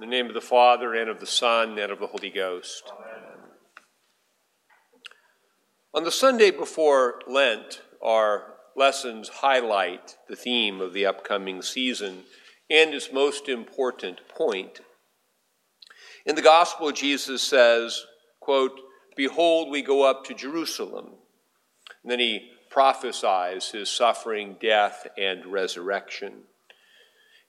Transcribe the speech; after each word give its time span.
In 0.00 0.08
the 0.08 0.16
name 0.16 0.28
of 0.28 0.34
the 0.34 0.40
Father, 0.40 0.94
and 0.94 1.10
of 1.10 1.20
the 1.20 1.26
Son, 1.26 1.78
and 1.78 1.92
of 1.92 1.98
the 1.98 2.06
Holy 2.06 2.30
Ghost. 2.30 2.84
Amen. 2.90 3.50
On 5.92 6.04
the 6.04 6.10
Sunday 6.10 6.50
before 6.50 7.20
Lent, 7.28 7.82
our 8.02 8.54
lessons 8.74 9.28
highlight 9.28 10.16
the 10.26 10.36
theme 10.36 10.80
of 10.80 10.94
the 10.94 11.04
upcoming 11.04 11.60
season 11.60 12.22
and 12.70 12.94
its 12.94 13.12
most 13.12 13.46
important 13.46 14.26
point. 14.26 14.80
In 16.24 16.34
the 16.34 16.40
Gospel, 16.40 16.92
Jesus 16.92 17.42
says, 17.42 18.06
quote, 18.40 18.80
Behold, 19.16 19.70
we 19.70 19.82
go 19.82 20.08
up 20.08 20.24
to 20.24 20.34
Jerusalem. 20.34 21.08
And 22.02 22.10
then 22.10 22.20
he 22.20 22.52
prophesies 22.70 23.72
his 23.72 23.90
suffering, 23.90 24.56
death, 24.62 25.06
and 25.18 25.44
resurrection. 25.44 26.44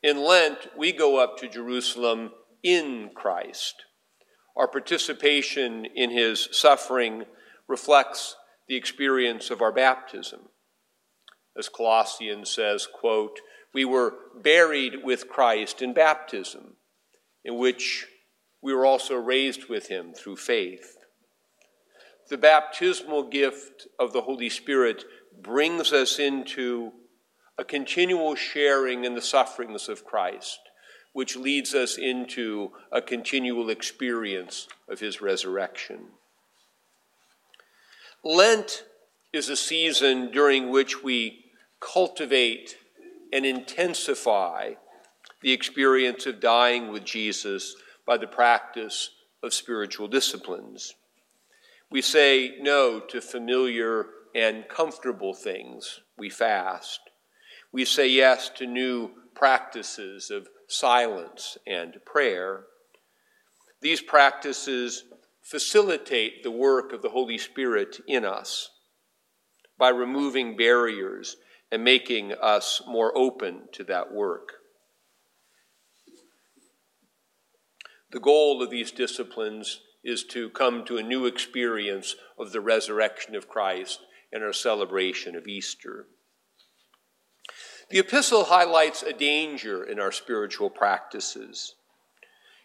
In 0.04 0.22
Lent, 0.22 0.68
we 0.76 0.92
go 0.92 1.18
up 1.18 1.38
to 1.38 1.48
Jerusalem 1.48 2.32
in 2.64 3.12
Christ. 3.16 3.86
Our 4.56 4.68
participation 4.68 5.86
in 5.86 6.12
his 6.12 6.50
suffering 6.52 7.26
reflects 7.68 8.36
the 8.68 8.76
experience 8.76 9.50
of 9.50 9.62
our 9.62 9.72
baptism. 9.72 10.42
As 11.58 11.70
Colossians 11.70 12.50
says, 12.50 12.88
quote, 12.88 13.40
we 13.74 13.86
were 13.86 14.14
buried 14.42 15.04
with 15.04 15.30
Christ 15.30 15.82
in 15.82 15.94
baptism, 15.94 16.76
in 17.44 17.58
which 17.58 18.08
we 18.62 18.74
were 18.74 18.86
also 18.86 19.16
raised 19.16 19.70
with 19.70 19.88
him 19.88 20.14
through 20.14 20.36
faith. 20.36 20.98
The 22.30 22.38
baptismal 22.38 23.30
gift 23.30 23.88
of 24.00 24.14
the 24.14 24.22
Holy 24.22 24.50
Spirit 24.50 25.04
brings 25.42 25.92
us 25.92 26.20
into 26.20 26.92
a 27.58 27.64
continual 27.64 28.36
sharing 28.36 29.04
in 29.06 29.16
the 29.16 29.22
sufferings 29.22 29.90
of 29.90 30.06
Christ 30.06 30.60
which 31.14 31.36
leads 31.36 31.74
us 31.74 31.98
into 31.98 32.72
a 32.92 33.02
continual 33.02 33.70
experience 33.70 34.68
of 34.88 35.00
his 35.00 35.22
resurrection. 35.22 36.00
Lent 38.24 38.84
is 39.34 39.50
a 39.50 39.56
season 39.56 40.32
during 40.32 40.70
which 40.70 41.04
we 41.04 41.46
cultivate 41.80 42.78
and 43.34 43.46
intensify 43.46 44.74
the 45.42 45.52
experience 45.52 46.26
of 46.26 46.40
dying 46.40 46.92
with 46.92 47.04
Jesus 47.04 47.76
by 48.06 48.18
the 48.18 48.28
practice 48.28 49.10
of 49.42 49.54
spiritual 49.54 50.08
disciplines. 50.08 50.94
We 51.90 52.02
say 52.02 52.56
no 52.60 53.00
to 53.00 53.22
familiar 53.22 54.06
and 54.36 54.68
comfortable 54.70 55.34
things. 55.34 56.02
We 56.18 56.30
fast. 56.30 57.00
We 57.72 57.86
say 57.86 58.08
yes 58.08 58.50
to 58.58 58.68
new 58.68 59.12
practices 59.34 60.30
of 60.30 60.48
silence, 60.72 61.58
and 61.68 61.98
prayer. 62.06 62.66
These 63.82 64.02
practices 64.02 65.04
facilitate 65.42 66.44
the 66.44 66.52
work 66.52 66.94
of 66.94 67.02
the 67.02 67.10
Holy 67.10 67.38
Spirit 67.38 68.00
in 68.08 68.26
us 68.26 68.70
by 69.78 69.90
removing 69.90 70.56
barriers 70.56 71.38
and 71.72 71.84
making 71.84 72.34
us 72.34 72.82
more 72.88 73.18
open 73.18 73.64
to 73.74 73.84
that 73.86 74.14
work. 74.14 74.54
The 78.12 78.20
goal 78.20 78.62
of 78.62 78.70
these 78.70 78.92
disciplines 78.92 79.82
is 80.04 80.24
to 80.26 80.50
come 80.50 80.84
to 80.86 80.98
a 80.98 81.04
new 81.04 81.26
experience 81.26 82.16
of 82.38 82.52
the 82.52 82.62
resurrection 82.62 83.36
of 83.36 83.48
Christ 83.48 84.02
and 84.32 84.44
our 84.44 84.54
celebration 84.54 85.36
of 85.36 85.48
Easter. 85.48 86.08
The 87.92 88.00
epistle 88.00 88.46
highlights 88.46 89.04
a 89.04 89.12
danger 89.12 89.84
in 89.84 90.00
our 90.00 90.14
spiritual 90.14 90.70
practices. 90.70 91.76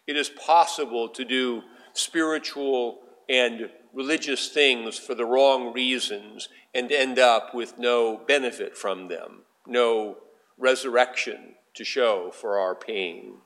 It 0.07 0.17
is 0.17 0.29
possible 0.29 1.09
to 1.09 1.25
do 1.25 1.63
spiritual 1.95 3.01
and 3.29 3.71
religious 3.93 4.51
things 4.51 4.97
for 4.97 5.17
the 5.17 5.25
wrong 5.25 5.73
reasons 5.73 6.49
and 6.73 6.93
end 6.93 7.19
up 7.19 7.57
with 7.57 7.77
no 7.77 8.17
benefit 8.17 8.77
from 8.77 9.09
them, 9.09 9.43
no 9.67 10.19
resurrection 10.57 11.57
to 11.75 11.83
show 11.83 12.31
for 12.33 12.61
our 12.61 12.77
pain. 12.77 13.39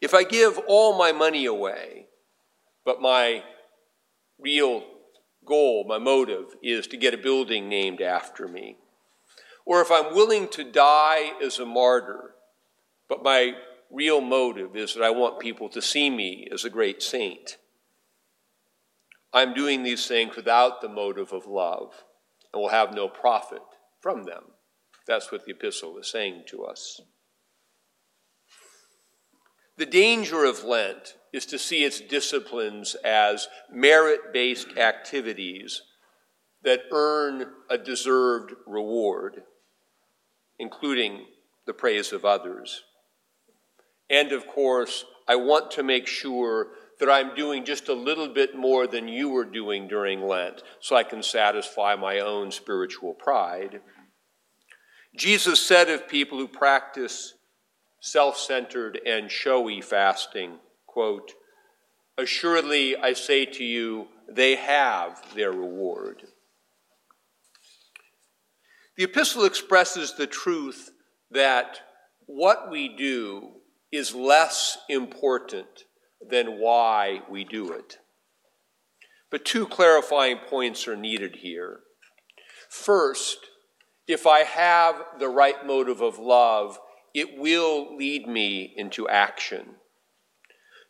If 0.00 0.14
I 0.14 0.22
give 0.22 0.60
all 0.68 0.96
my 0.96 1.10
money 1.10 1.44
away, 1.44 2.06
but 2.84 3.02
my 3.02 3.42
real 4.38 4.84
goal, 5.44 5.84
my 5.88 5.98
motive, 5.98 6.54
is 6.62 6.86
to 6.86 6.96
get 6.96 7.14
a 7.14 7.18
building 7.18 7.68
named 7.68 8.00
after 8.00 8.46
me, 8.46 8.76
or 9.64 9.80
if 9.80 9.90
I'm 9.90 10.14
willing 10.14 10.48
to 10.48 10.64
die 10.64 11.32
as 11.42 11.58
a 11.58 11.66
martyr, 11.66 12.34
but 13.08 13.22
my 13.22 13.54
real 13.90 14.20
motive 14.20 14.76
is 14.76 14.94
that 14.94 15.02
I 15.02 15.10
want 15.10 15.40
people 15.40 15.68
to 15.70 15.80
see 15.80 16.10
me 16.10 16.48
as 16.52 16.64
a 16.64 16.70
great 16.70 17.02
saint. 17.02 17.56
I'm 19.32 19.54
doing 19.54 19.82
these 19.82 20.06
things 20.06 20.36
without 20.36 20.80
the 20.80 20.88
motive 20.88 21.32
of 21.32 21.46
love 21.46 22.04
and 22.52 22.60
will 22.60 22.68
have 22.68 22.94
no 22.94 23.08
profit 23.08 23.62
from 24.00 24.24
them. 24.24 24.44
That's 25.06 25.32
what 25.32 25.44
the 25.44 25.52
epistle 25.52 25.98
is 25.98 26.08
saying 26.08 26.44
to 26.48 26.64
us. 26.64 27.00
The 29.76 29.86
danger 29.86 30.44
of 30.44 30.62
Lent 30.62 31.16
is 31.32 31.46
to 31.46 31.58
see 31.58 31.82
its 31.82 32.00
disciplines 32.00 32.94
as 33.04 33.48
merit 33.70 34.32
based 34.32 34.78
activities 34.78 35.82
that 36.62 36.82
earn 36.92 37.46
a 37.68 37.76
deserved 37.76 38.52
reward 38.66 39.42
including 40.58 41.26
the 41.66 41.74
praise 41.74 42.12
of 42.12 42.24
others. 42.24 42.82
And 44.10 44.32
of 44.32 44.46
course, 44.46 45.04
I 45.26 45.36
want 45.36 45.70
to 45.72 45.82
make 45.82 46.06
sure 46.06 46.68
that 47.00 47.10
I'm 47.10 47.34
doing 47.34 47.64
just 47.64 47.88
a 47.88 47.94
little 47.94 48.28
bit 48.28 48.56
more 48.56 48.86
than 48.86 49.08
you 49.08 49.30
were 49.30 49.44
doing 49.44 49.88
during 49.88 50.22
Lent 50.22 50.62
so 50.80 50.94
I 50.94 51.02
can 51.02 51.22
satisfy 51.22 51.96
my 51.96 52.20
own 52.20 52.50
spiritual 52.50 53.14
pride. 53.14 53.80
Jesus 55.16 55.60
said 55.60 55.88
of 55.88 56.08
people 56.08 56.38
who 56.38 56.48
practice 56.48 57.34
self 58.00 58.36
centered 58.36 59.00
and 59.06 59.30
showy 59.30 59.80
fasting, 59.80 60.58
quote, 60.86 61.32
Assuredly, 62.16 62.96
I 62.96 63.12
say 63.14 63.44
to 63.44 63.64
you, 63.64 64.06
they 64.28 64.54
have 64.54 65.22
their 65.34 65.50
reward. 65.50 66.22
The 68.96 69.04
epistle 69.04 69.44
expresses 69.44 70.14
the 70.14 70.26
truth 70.26 70.90
that 71.30 71.80
what 72.26 72.70
we 72.70 72.88
do 72.88 73.50
is 73.90 74.14
less 74.14 74.78
important 74.88 75.84
than 76.30 76.60
why 76.60 77.20
we 77.28 77.44
do 77.44 77.72
it. 77.72 77.98
But 79.30 79.44
two 79.44 79.66
clarifying 79.66 80.38
points 80.38 80.86
are 80.86 80.96
needed 80.96 81.36
here. 81.36 81.80
First, 82.70 83.38
if 84.06 84.26
I 84.26 84.40
have 84.40 85.02
the 85.18 85.28
right 85.28 85.66
motive 85.66 86.00
of 86.00 86.18
love, 86.18 86.78
it 87.14 87.38
will 87.38 87.96
lead 87.96 88.28
me 88.28 88.72
into 88.76 89.08
action. 89.08 89.76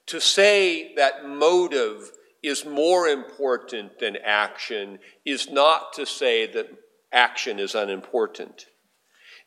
To 0.06 0.20
say 0.20 0.94
that 0.96 1.26
motive 1.26 2.10
is 2.42 2.66
more 2.66 3.06
important 3.06 3.98
than 3.98 4.16
action 4.22 4.98
is 5.24 5.48
not 5.50 5.94
to 5.94 6.04
say 6.04 6.46
that 6.52 6.68
action 7.14 7.58
is 7.58 7.74
unimportant. 7.74 8.66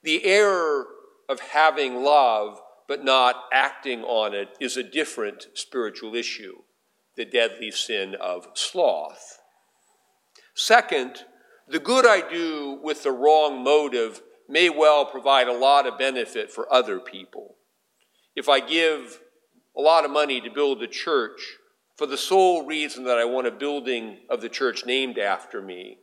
The 0.04 0.26
error 0.26 0.88
of 1.30 1.40
having 1.40 2.04
love 2.04 2.60
but 2.88 3.04
not 3.04 3.44
acting 3.52 4.04
on 4.04 4.34
it 4.34 4.50
is 4.60 4.78
a 4.78 4.84
different 4.84 5.48
spiritual 5.54 6.16
issue, 6.16 6.56
the 7.16 7.26
deadly 7.26 7.70
sin 7.70 8.16
of 8.16 8.48
sloth. 8.54 9.40
Second, 10.56 11.26
the 11.68 11.80
good 11.80 12.06
I 12.08 12.28
do 12.28 12.80
with 12.82 13.04
the 13.04 13.12
wrong 13.12 13.62
motive 13.64 14.22
may 14.48 14.70
well 14.70 15.06
provide 15.06 15.48
a 15.48 15.58
lot 15.58 15.86
of 15.86 15.98
benefit 15.98 16.50
for 16.50 16.72
other 16.72 17.00
people. 17.00 17.56
If 18.36 18.48
I 18.48 18.62
give 18.62 19.20
a 19.78 19.82
lot 19.82 20.06
of 20.06 20.12
money 20.12 20.40
to 20.42 20.50
build 20.50 20.82
a 20.82 20.88
church 20.88 21.58
for 21.98 22.06
the 22.06 22.18
sole 22.18 22.66
reason 22.66 23.04
that 23.04 23.18
I 23.18 23.26
want 23.26 23.48
a 23.48 23.52
building 23.52 24.20
of 24.30 24.42
the 24.42 24.50
church 24.50 24.86
named 24.86 25.18
after 25.18 25.62
me, 25.62 25.98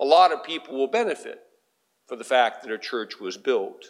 a 0.00 0.04
lot 0.04 0.32
of 0.32 0.44
people 0.44 0.76
will 0.76 0.88
benefit 0.88 1.40
for 2.06 2.16
the 2.16 2.24
fact 2.24 2.62
that 2.62 2.72
a 2.72 2.78
church 2.78 3.20
was 3.20 3.36
built. 3.36 3.86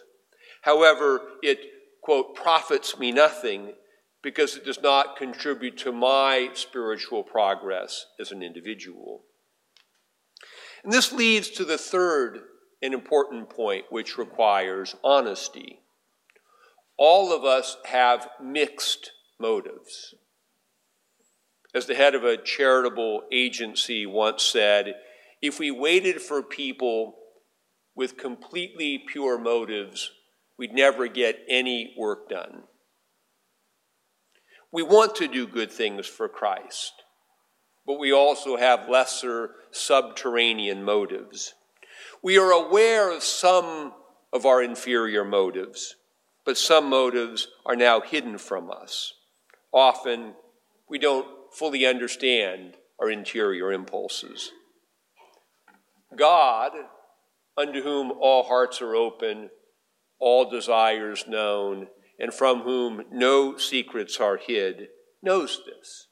However, 0.61 1.21
it, 1.41 1.59
quote, 2.01 2.35
profits 2.35 2.97
me 2.97 3.11
nothing 3.11 3.73
because 4.21 4.55
it 4.55 4.65
does 4.65 4.81
not 4.81 5.17
contribute 5.17 5.77
to 5.77 5.91
my 5.91 6.49
spiritual 6.53 7.23
progress 7.23 8.07
as 8.19 8.31
an 8.31 8.41
individual. 8.41 9.21
And 10.83 10.91
this 10.91 11.11
leads 11.11 11.49
to 11.51 11.65
the 11.65 11.77
third 11.77 12.41
and 12.81 12.93
important 12.93 13.49
point, 13.49 13.85
which 13.89 14.17
requires 14.17 14.95
honesty. 15.03 15.79
All 16.97 17.33
of 17.33 17.43
us 17.43 17.77
have 17.85 18.29
mixed 18.41 19.11
motives. 19.39 20.15
As 21.73 21.87
the 21.87 21.95
head 21.95 22.15
of 22.15 22.23
a 22.23 22.37
charitable 22.37 23.23
agency 23.31 24.05
once 24.05 24.43
said, 24.43 24.95
if 25.45 25.59
we 25.59 25.71
waited 25.71 26.21
for 26.21 26.41
people 26.41 27.15
with 27.95 28.17
completely 28.17 29.03
pure 29.07 29.37
motives, 29.37 30.11
we'd 30.57 30.73
never 30.73 31.07
get 31.07 31.39
any 31.47 31.93
work 31.97 32.29
done. 32.29 32.63
We 34.71 34.83
want 34.83 35.15
to 35.15 35.27
do 35.27 35.47
good 35.47 35.71
things 35.71 36.07
for 36.07 36.27
Christ, 36.27 36.93
but 37.85 37.99
we 37.99 38.11
also 38.11 38.57
have 38.57 38.89
lesser 38.89 39.51
subterranean 39.71 40.83
motives. 40.83 41.53
We 42.21 42.37
are 42.37 42.51
aware 42.51 43.15
of 43.15 43.23
some 43.23 43.93
of 44.33 44.45
our 44.45 44.61
inferior 44.61 45.23
motives, 45.23 45.95
but 46.45 46.57
some 46.57 46.89
motives 46.89 47.47
are 47.65 47.75
now 47.75 48.01
hidden 48.01 48.37
from 48.37 48.69
us. 48.71 49.13
Often, 49.71 50.33
we 50.89 50.99
don't 50.99 51.27
fully 51.53 51.85
understand 51.85 52.73
our 52.99 53.09
interior 53.09 53.71
impulses. 53.71 54.51
God, 56.17 56.71
unto 57.57 57.81
whom 57.81 58.11
all 58.11 58.43
hearts 58.43 58.81
are 58.81 58.95
open, 58.95 59.49
all 60.19 60.49
desires 60.49 61.25
known, 61.27 61.87
and 62.19 62.33
from 62.33 62.61
whom 62.61 63.03
no 63.11 63.57
secrets 63.57 64.19
are 64.19 64.37
hid, 64.37 64.87
knows 65.21 65.61
this. 65.65 66.07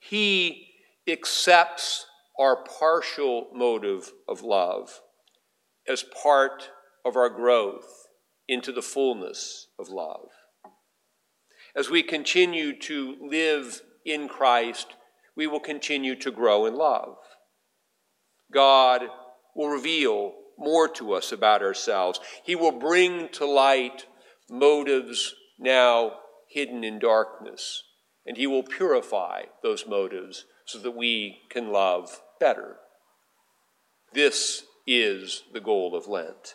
He 0.00 0.68
accepts 1.08 2.06
our 2.38 2.64
partial 2.64 3.48
motive 3.54 4.12
of 4.28 4.42
love 4.42 5.00
as 5.88 6.02
part 6.22 6.70
of 7.04 7.16
our 7.16 7.28
growth 7.28 8.06
into 8.48 8.72
the 8.72 8.82
fullness 8.82 9.68
of 9.78 9.88
love. 9.88 10.28
As 11.76 11.90
we 11.90 12.02
continue 12.02 12.78
to 12.80 13.16
live 13.20 13.82
in 14.04 14.28
Christ, 14.28 14.88
we 15.36 15.46
will 15.46 15.60
continue 15.60 16.14
to 16.16 16.30
grow 16.30 16.66
in 16.66 16.74
love. 16.74 17.16
God 18.54 19.02
will 19.54 19.68
reveal 19.68 20.32
more 20.56 20.88
to 20.88 21.12
us 21.12 21.32
about 21.32 21.62
ourselves. 21.62 22.20
He 22.44 22.54
will 22.54 22.72
bring 22.72 23.28
to 23.30 23.44
light 23.44 24.06
motives 24.48 25.34
now 25.58 26.12
hidden 26.48 26.84
in 26.84 26.98
darkness, 26.98 27.82
and 28.24 28.36
He 28.36 28.46
will 28.46 28.62
purify 28.62 29.42
those 29.62 29.86
motives 29.86 30.44
so 30.64 30.78
that 30.78 30.96
we 30.96 31.40
can 31.50 31.70
love 31.70 32.20
better. 32.40 32.76
This 34.12 34.64
is 34.86 35.42
the 35.52 35.60
goal 35.60 35.96
of 35.96 36.06
Lent. 36.06 36.54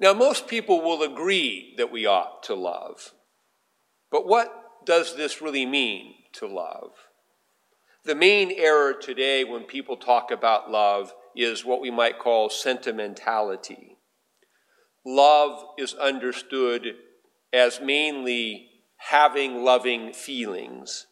Now, 0.00 0.12
most 0.12 0.46
people 0.46 0.80
will 0.80 1.02
agree 1.02 1.74
that 1.76 1.90
we 1.90 2.06
ought 2.06 2.42
to 2.44 2.54
love. 2.54 3.12
But 4.10 4.26
what 4.26 4.52
does 4.84 5.16
this 5.16 5.42
really 5.42 5.66
mean 5.66 6.14
to 6.34 6.46
love? 6.46 6.92
The 8.08 8.14
main 8.14 8.50
error 8.52 8.94
today 8.94 9.44
when 9.44 9.64
people 9.64 9.98
talk 9.98 10.30
about 10.30 10.70
love 10.70 11.12
is 11.36 11.62
what 11.62 11.82
we 11.82 11.90
might 11.90 12.18
call 12.18 12.48
sentimentality. 12.48 13.98
Love 15.04 15.62
is 15.76 15.92
understood 15.92 16.94
as 17.52 17.82
mainly 17.82 18.70
having 18.96 19.62
loving 19.62 20.14
feelings. 20.14 21.06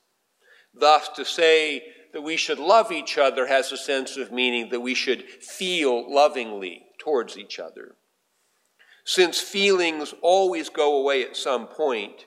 Thus, 0.72 1.10
to 1.16 1.26
say 1.26 1.82
that 2.14 2.22
we 2.22 2.38
should 2.38 2.58
love 2.58 2.90
each 2.90 3.18
other 3.18 3.46
has 3.46 3.70
a 3.72 3.76
sense 3.76 4.16
of 4.16 4.32
meaning 4.32 4.70
that 4.70 4.80
we 4.80 4.94
should 4.94 5.22
feel 5.28 6.10
lovingly 6.10 6.86
towards 6.98 7.36
each 7.36 7.58
other. 7.58 7.96
Since 9.04 9.38
feelings 9.38 10.14
always 10.22 10.70
go 10.70 10.98
away 10.98 11.22
at 11.22 11.36
some 11.36 11.66
point, 11.66 12.24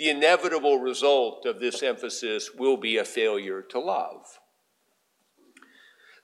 the 0.00 0.08
inevitable 0.08 0.78
result 0.78 1.44
of 1.44 1.60
this 1.60 1.82
emphasis 1.82 2.54
will 2.54 2.78
be 2.78 2.96
a 2.96 3.04
failure 3.04 3.60
to 3.60 3.78
love. 3.78 4.38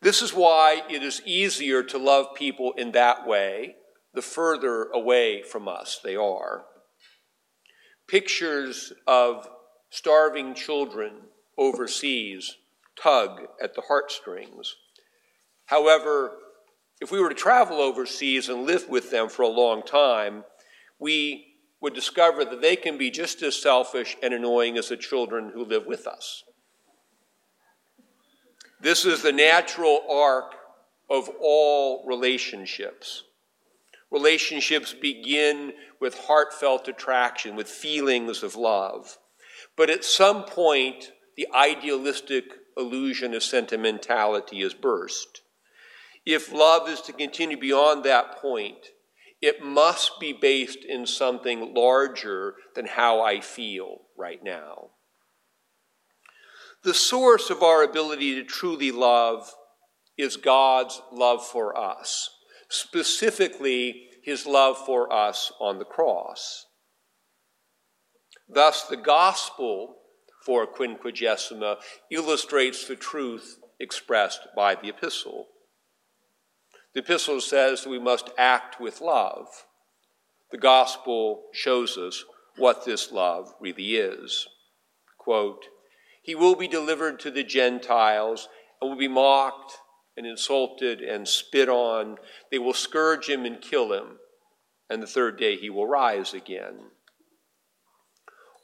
This 0.01 0.23
is 0.23 0.33
why 0.33 0.81
it 0.89 1.03
is 1.03 1.21
easier 1.27 1.83
to 1.83 1.99
love 1.99 2.29
people 2.35 2.73
in 2.79 2.93
that 2.93 3.27
way 3.27 3.77
the 4.15 4.23
further 4.23 4.85
away 4.85 5.43
from 5.43 5.69
us 5.69 6.01
they 6.03 6.17
are. 6.17 6.65
Pictures 8.09 8.95
of 9.07 9.47
starving 9.91 10.55
children 10.55 11.13
overseas 11.59 12.57
tug 12.99 13.43
at 13.63 13.75
the 13.75 13.83
heartstrings. 13.89 14.75
However, 15.67 16.33
if 17.03 17.13
we 17.13 17.21
were 17.21 17.29
to 17.29 17.35
travel 17.35 17.83
overseas 17.83 18.49
and 18.49 18.65
live 18.65 18.89
with 18.89 19.11
them 19.11 19.29
for 19.29 19.43
a 19.43 19.49
long 19.49 19.83
time, 19.83 20.45
we 20.99 21.46
would 21.81 21.95
discover 21.95 22.45
that 22.45 22.63
they 22.63 22.77
can 22.77 22.97
be 22.97 23.11
just 23.11 23.43
as 23.43 23.61
selfish 23.61 24.17
and 24.23 24.33
annoying 24.33 24.79
as 24.79 24.89
the 24.89 24.97
children 24.97 25.51
who 25.55 25.65
live 25.65 25.87
with 25.87 26.07
us. 26.07 26.43
This 28.81 29.05
is 29.05 29.23
the 29.23 29.33
natural 29.33 30.01
arc 30.11 30.55
of 31.11 31.31
all 31.41 32.05
relationships. 32.07 33.25
Relationships 34.11 34.95
begin 34.95 35.73
with 36.01 36.19
heartfelt 36.27 36.89
attraction, 36.89 37.57
with 37.57 37.69
feelings 37.69 38.43
of 38.43 38.55
love. 38.55 39.19
But 39.77 39.91
at 39.91 40.05
some 40.05 40.45
point, 40.45 41.13
the 41.37 41.49
idealistic 41.55 42.45
illusion 42.77 43.35
of 43.35 43.43
sentimentality 43.43 44.63
is 44.63 44.75
burst. 44.75 45.43
If 46.25 46.53
love 46.53 46.89
is 46.89 47.01
to 47.03 47.13
continue 47.13 47.59
beyond 47.59 48.05
that 48.05 48.39
point, 48.39 48.89
it 49.47 49.63
must 49.63 50.19
be 50.19 50.33
based 50.33 50.85
in 50.85 51.07
something 51.07 51.73
larger 51.73 52.57
than 52.75 52.85
how 52.85 53.23
I 53.23 53.39
feel 53.41 53.99
right 54.19 54.43
now. 54.43 54.91
The 56.83 56.93
source 56.93 57.49
of 57.49 57.63
our 57.63 57.85
ability 57.85 58.35
to 58.35 58.43
truly 58.43 58.91
love 58.91 59.55
is 60.19 60.37
God's 60.37 61.01
love 61.13 61.47
for 61.47 61.79
us, 61.79 62.29
specifically 62.69 64.09
his 64.25 64.47
love 64.47 64.79
for 64.85 65.13
us 65.13 65.53
on 65.61 65.79
the 65.79 65.85
cross. 65.85 66.67
Thus, 68.49 68.83
the 68.83 68.97
gospel 68.97 69.95
for 70.45 70.67
Quinquagesima 70.67 71.77
illustrates 72.11 72.89
the 72.89 72.97
truth 72.97 73.59
expressed 73.79 74.41
by 74.57 74.75
the 74.75 74.89
epistle. 74.89 75.47
The 76.97 77.03
epistle 77.03 77.43
says 77.43 77.83
that 77.83 77.91
we 77.91 77.99
must 77.99 78.31
act 78.39 78.81
with 78.81 79.03
love. 79.03 79.67
The 80.51 80.57
gospel 80.57 81.43
shows 81.53 81.99
us 81.99 82.25
what 82.57 82.87
this 82.87 83.13
love 83.13 83.53
really 83.61 83.97
is. 83.97 84.49
Quote, 85.19 85.67
He 86.23 86.35
will 86.35 86.55
be 86.55 86.67
delivered 86.67 87.21
to 87.21 87.31
the 87.31 87.45
Gentiles 87.45 88.49
and 88.81 88.89
will 88.89 88.97
be 88.97 89.09
mocked 89.09 89.75
and 90.17 90.27
insulted 90.27 91.03
and 91.03 91.29
spit 91.29 91.69
on. 91.69 92.17
They 92.51 92.59
will 92.59 92.73
scourge 92.73 93.29
him 93.29 93.45
and 93.45 93.61
kill 93.61 93.93
him, 93.93 94.17
and 94.89 95.03
the 95.03 95.07
third 95.07 95.39
day 95.39 95.57
he 95.57 95.69
will 95.69 95.87
rise 95.87 96.33
again. 96.33 96.79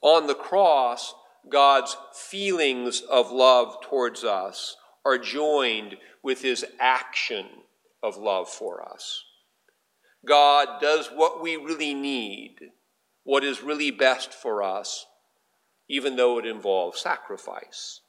On 0.00 0.26
the 0.26 0.34
cross, 0.34 1.12
God's 1.50 1.98
feelings 2.14 3.02
of 3.02 3.30
love 3.30 3.76
towards 3.82 4.24
us 4.24 4.74
are 5.04 5.18
joined 5.18 5.98
with 6.22 6.40
his 6.40 6.64
action 6.80 7.44
of 8.02 8.16
love 8.16 8.48
for 8.48 8.82
us. 8.82 9.24
God 10.26 10.80
does 10.80 11.08
what 11.08 11.42
we 11.42 11.56
really 11.56 11.94
need, 11.94 12.56
what 13.24 13.44
is 13.44 13.62
really 13.62 13.90
best 13.90 14.32
for 14.32 14.62
us, 14.62 15.06
even 15.88 16.16
though 16.16 16.38
it 16.38 16.46
involves 16.46 17.00
sacrifice. 17.00 18.00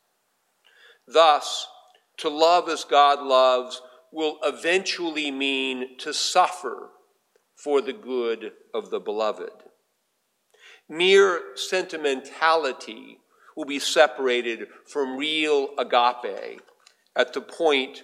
Thus, 1.08 1.68
to 2.18 2.30
love 2.30 2.70
as 2.70 2.84
God 2.84 3.22
loves 3.22 3.82
will 4.12 4.38
eventually 4.44 5.32
mean 5.32 5.98
to 6.00 6.14
suffer 6.14 6.90
for 7.56 7.82
the 7.82 7.94
good 7.94 8.52
of 8.74 8.90
the 8.92 9.00
beloved. 9.00 9.52
Mere 10.88 11.42
sentimentality 11.56 13.18
will 13.56 13.66
be 13.66 13.80
separated 13.80 14.68
from 14.88 15.18
real 15.18 15.70
agape 15.78 16.62
at 17.16 17.34
the 17.34 17.42
point 17.42 18.04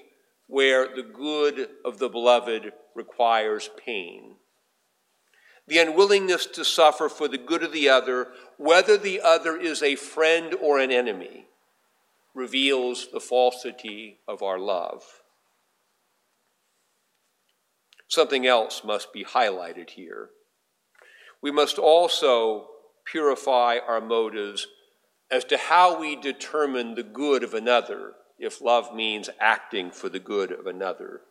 where 0.50 0.88
the 0.88 1.03
good 1.03 1.70
of 1.86 2.00
the 2.00 2.10
beloved 2.10 2.74
requires 2.96 3.70
pain. 3.77 4.36
The 5.68 5.77
unwillingness 5.77 6.48
to 6.48 6.65
suffer 6.65 7.08
for 7.08 7.27
the 7.27 7.38
good 7.38 7.62
of 7.62 7.72
the 7.72 7.88
other, 7.88 8.29
whether 8.58 8.98
the 8.98 9.22
other 9.22 9.56
is 9.56 9.84
a 9.84 9.96
friend 9.96 10.56
or 10.56 10.79
an 10.79 10.91
enemy, 10.91 11.46
reveals 12.34 13.10
the 13.12 13.20
falsity 13.20 14.18
of 14.27 14.41
our 14.41 14.58
love. 14.58 15.03
Something 18.08 18.48
else 18.48 18.82
must 18.84 19.13
be 19.13 19.24
highlighted 19.24 19.91
here. 19.91 20.29
We 21.44 21.51
must 21.51 21.77
also 21.77 22.70
purify 23.06 23.77
our 23.88 24.01
motives 24.01 24.65
as 25.29 25.46
to 25.46 25.58
how 25.58 26.00
we 26.00 26.15
determine 26.15 26.96
the 26.96 27.03
good 27.03 27.44
of 27.44 27.53
another 27.53 28.13
if 28.39 28.62
love 28.62 28.96
means 28.96 29.29
acting 29.39 29.91
for 29.91 30.10
the 30.10 30.19
good 30.19 30.51
of 30.51 30.65
another. 30.67 31.22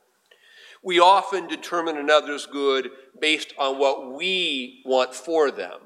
We 0.83 1.01
often 1.01 1.49
determine 1.49 1.97
another's 1.97 2.47
good 2.47 2.91
based 3.21 3.53
on 3.59 3.79
what 3.79 4.15
we 4.15 4.83
want 4.85 5.15
for 5.15 5.51
them 5.51 5.81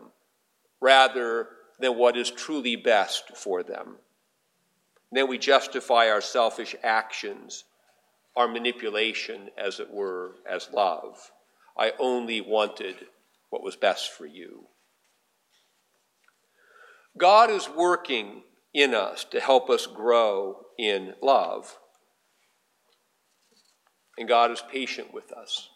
rather 0.81 1.49
than 1.79 1.97
what 1.97 2.17
is 2.17 2.31
truly 2.31 2.77
best 2.77 3.37
for 3.37 3.63
them. 3.63 3.97
then 5.13 5.29
we 5.29 5.37
justify 5.39 6.09
our 6.09 6.23
selfish 6.23 6.75
actions, 6.83 7.65
our 8.35 8.49
manipulation, 8.49 9.51
as 9.59 9.79
it 9.79 9.91
were, 9.91 10.37
as 10.51 10.71
love. 10.73 11.31
I 11.77 11.93
only 11.99 12.41
wanted 12.41 12.97
what 13.51 13.63
was 13.63 13.77
best 13.77 14.11
for 14.13 14.25
you. 14.25 14.65
God 17.19 17.51
is 17.51 17.69
working 17.69 18.43
in 18.75 18.95
us 18.95 19.25
to 19.31 19.41
help 19.41 19.69
us 19.69 19.87
grow 19.87 20.57
in 20.79 21.15
love. 21.23 21.79
And 24.19 24.29
God 24.29 24.51
is 24.51 24.63
patient 24.71 25.13
with 25.13 25.33
us. 25.33 25.69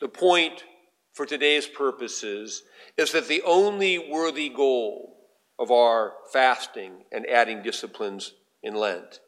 The 0.00 0.08
point 0.08 0.64
for 1.12 1.26
today's 1.26 1.66
purposes 1.66 2.62
is 2.96 3.12
that 3.12 3.28
the 3.28 3.42
only 3.42 3.98
worthy 3.98 4.48
goal 4.48 5.16
of 5.58 5.70
our 5.70 6.14
fasting 6.32 7.04
and 7.12 7.26
adding 7.26 7.62
disciplines 7.62 8.32
in 8.62 8.74
Lent 8.74 9.20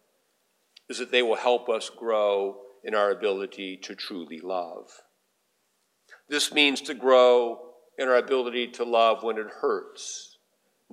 is 0.89 0.99
that 0.99 1.13
they 1.13 1.23
will 1.23 1.37
help 1.37 1.69
us 1.69 1.91
grow 1.91 2.57
in 2.83 2.95
our 2.95 3.11
ability 3.11 3.79
to 3.83 3.95
truly 3.95 4.41
love. 4.41 4.91
This 6.29 6.53
means 6.53 6.81
to 6.83 6.95
grow 6.95 7.59
in 7.99 8.09
our 8.09 8.17
ability 8.17 8.69
to 8.73 8.85
love 8.85 9.23
when 9.23 9.39
it 9.39 9.47
hurts, 9.61 10.34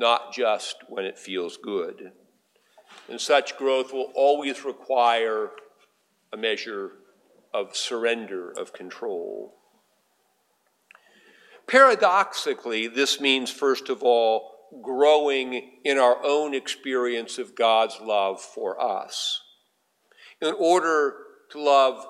not 0.01 0.33
just 0.33 0.77
when 0.89 1.05
it 1.05 1.17
feels 1.17 1.55
good. 1.55 2.11
And 3.07 3.21
such 3.21 3.55
growth 3.55 3.93
will 3.93 4.11
always 4.15 4.65
require 4.65 5.51
a 6.33 6.37
measure 6.37 6.93
of 7.53 7.75
surrender 7.75 8.51
of 8.51 8.73
control. 8.73 9.53
Paradoxically, 11.67 12.87
this 12.87 13.21
means, 13.21 13.51
first 13.51 13.89
of 13.89 14.01
all, 14.01 14.51
growing 14.81 15.79
in 15.85 15.97
our 15.97 16.17
own 16.25 16.55
experience 16.55 17.37
of 17.37 17.55
God's 17.55 17.99
love 18.01 18.41
for 18.41 18.81
us. 18.81 19.39
In 20.41 20.55
order 20.57 21.13
to 21.51 21.61
love 21.61 22.05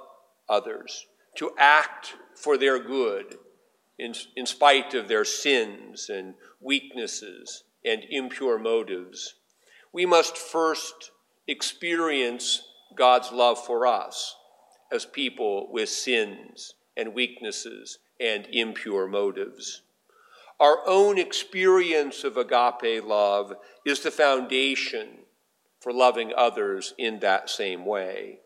others, 0.48 1.05
to 1.36 1.51
act 1.57 2.15
for 2.36 2.57
their 2.57 2.79
good, 2.79 3.36
in, 4.00 4.13
in 4.36 4.45
spite 4.45 4.93
of 4.93 5.10
their 5.10 5.25
sins 5.25 6.10
and 6.10 6.36
weaknesses 6.62 7.63
and 7.85 8.03
impure 8.09 8.57
motives, 8.57 9.35
we 9.93 10.05
must 10.05 10.38
first 10.38 11.11
experience 11.47 12.63
God's 12.95 13.31
love 13.31 13.63
for 13.63 13.88
us 13.88 14.35
as 14.91 15.05
people 15.05 15.71
with 15.71 15.89
sins 15.89 16.75
and 16.95 17.13
weaknesses 17.13 18.00
and 18.19 18.47
impure 18.51 19.07
motives. 19.07 19.81
Our 20.59 20.88
own 20.88 21.17
experience 21.17 22.23
of 22.23 22.38
agape 22.38 23.03
love 23.03 23.53
is 23.85 24.01
the 24.01 24.11
foundation 24.11 25.21
for 25.79 25.91
loving 25.91 26.31
others 26.38 26.93
in 26.97 27.19
that 27.19 27.50
same 27.50 27.85
way. 27.85 28.39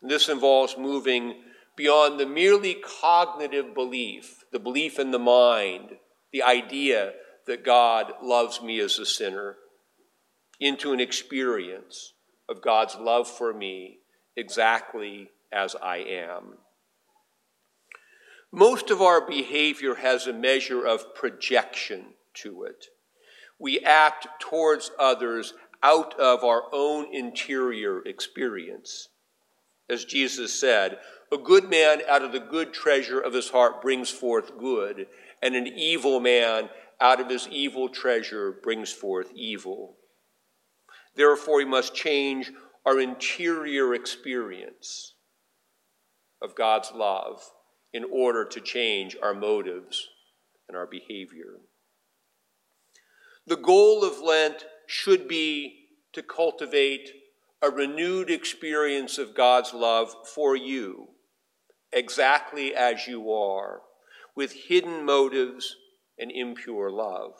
And 0.00 0.10
this 0.10 0.28
involves 0.28 0.78
moving 0.78 1.42
beyond 1.76 2.18
the 2.18 2.26
merely 2.26 2.74
cognitive 2.74 3.74
belief, 3.74 4.44
the 4.50 4.58
belief 4.58 4.98
in 4.98 5.10
the 5.10 5.18
mind, 5.18 5.96
the 6.32 6.42
idea 6.42 7.12
that 7.46 7.64
God 7.64 8.12
loves 8.22 8.62
me 8.62 8.80
as 8.80 8.98
a 8.98 9.06
sinner, 9.06 9.56
into 10.60 10.92
an 10.92 11.00
experience 11.00 12.12
of 12.48 12.62
God's 12.62 12.94
love 12.94 13.28
for 13.28 13.52
me 13.52 13.98
exactly 14.36 15.30
as 15.52 15.74
I 15.82 15.98
am. 15.98 16.54
Most 18.52 18.90
of 18.90 19.00
our 19.00 19.26
behavior 19.26 19.94
has 19.96 20.26
a 20.26 20.32
measure 20.32 20.86
of 20.86 21.14
projection 21.14 22.04
to 22.34 22.64
it. 22.64 22.86
We 23.58 23.80
act 23.80 24.28
towards 24.40 24.90
others 24.98 25.54
out 25.82 26.18
of 26.20 26.44
our 26.44 26.64
own 26.72 27.14
interior 27.14 28.02
experience. 28.04 29.08
As 29.88 30.04
Jesus 30.04 30.58
said, 30.58 30.98
a 31.32 31.38
good 31.38 31.70
man 31.70 32.02
out 32.08 32.22
of 32.22 32.32
the 32.32 32.40
good 32.40 32.74
treasure 32.74 33.18
of 33.18 33.32
his 33.32 33.48
heart 33.48 33.80
brings 33.80 34.10
forth 34.10 34.58
good, 34.58 35.06
and 35.42 35.56
an 35.56 35.66
evil 35.66 36.20
man 36.20 36.68
out 37.00 37.20
of 37.20 37.30
his 37.30 37.48
evil 37.48 37.88
treasure 37.88 38.52
brings 38.62 38.92
forth 38.92 39.32
evil. 39.34 39.96
Therefore, 41.16 41.56
we 41.56 41.64
must 41.64 41.94
change 41.94 42.52
our 42.84 43.00
interior 43.00 43.94
experience 43.94 45.14
of 46.42 46.54
God's 46.54 46.92
love 46.92 47.42
in 47.92 48.04
order 48.04 48.44
to 48.44 48.60
change 48.60 49.16
our 49.22 49.34
motives 49.34 50.08
and 50.68 50.76
our 50.76 50.86
behavior. 50.86 51.60
The 53.46 53.56
goal 53.56 54.04
of 54.04 54.20
Lent 54.20 54.66
should 54.86 55.28
be 55.28 55.86
to 56.12 56.22
cultivate 56.22 57.10
a 57.62 57.70
renewed 57.70 58.30
experience 58.30 59.18
of 59.18 59.34
God's 59.34 59.72
love 59.72 60.14
for 60.34 60.56
you, 60.56 61.08
exactly 61.92 62.74
as 62.74 63.06
you 63.06 63.30
are, 63.32 63.82
with 64.34 64.52
hidden 64.68 65.04
motives 65.04 65.76
and 66.18 66.30
impure 66.30 66.90
love. 66.90 67.34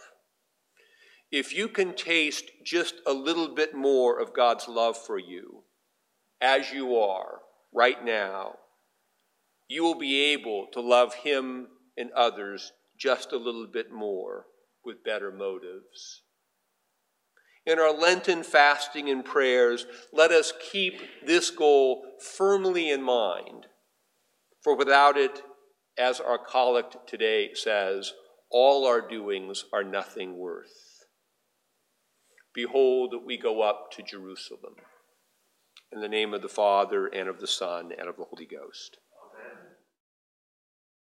If 1.30 1.54
you 1.54 1.68
can 1.68 1.94
taste 1.94 2.44
just 2.62 2.97
a 3.06 3.12
little 3.12 3.54
bit 3.54 3.75
more 3.75 4.21
of 4.21 4.35
God's 4.35 4.68
love 4.68 4.99
for 4.99 5.18
you, 5.18 5.62
as 6.40 6.73
you 6.73 6.97
are 6.97 7.40
right 7.73 8.04
now, 8.04 8.56
you 9.68 9.82
will 9.82 9.99
be 9.99 10.32
able 10.32 10.66
to 10.73 10.80
love 10.80 11.14
Him 11.14 11.68
and 11.97 12.11
others 12.12 12.73
just 12.99 13.32
a 13.32 13.38
little 13.38 13.66
bit 13.66 13.90
more 13.90 14.44
with 14.85 15.04
better 15.04 15.32
motives. 15.32 16.23
In 17.64 17.78
our 17.78 17.92
Lenten 17.92 18.42
fasting 18.42 19.09
and 19.09 19.25
prayers, 19.25 19.87
let 20.12 20.32
us 20.32 20.52
keep 20.73 21.00
this 21.25 21.50
goal 21.50 22.04
firmly 22.21 22.90
in 22.90 23.02
mind, 23.02 23.66
for 24.62 24.76
without 24.76 25.16
it, 25.16 25.42
as 25.99 26.21
our 26.21 26.38
collect 26.38 26.97
today 27.07 27.50
says, 27.54 28.12
all 28.50 28.87
our 28.87 29.00
doings 29.00 29.64
are 29.73 29.85
nothing 29.85 30.38
worth. 30.38 31.04
Behold, 32.54 33.14
we 33.25 33.38
go 33.38 33.62
up 33.62 33.90
to 33.92 34.02
Jerusalem. 34.02 34.75
In 35.90 36.00
the 36.00 36.09
name 36.09 36.33
of 36.33 36.42
the 36.42 36.49
Father, 36.49 37.07
and 37.07 37.28
of 37.28 37.40
the 37.40 37.47
Son, 37.47 37.92
and 37.99 38.09
of 38.09 38.16
the 38.16 38.25
Holy 38.25 38.47
Ghost. 38.47 38.99